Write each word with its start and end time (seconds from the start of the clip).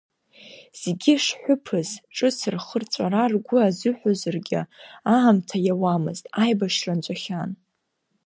Зегьы 0.81 1.13
шҳәыԥыз 1.23 1.89
ҿыц 2.15 2.37
рхырҵәара 2.53 3.23
ргәы 3.31 3.57
азыҳәозаргьы, 3.67 4.61
аамҭа 5.15 5.57
иауамызт, 5.65 6.25
аибашьра 6.43 6.93
нҵәахьан. 6.97 7.51